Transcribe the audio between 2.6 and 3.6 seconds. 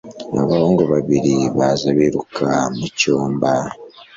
mu cyumba.